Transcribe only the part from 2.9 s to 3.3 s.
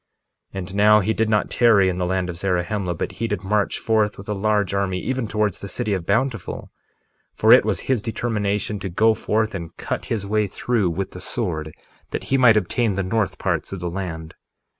but he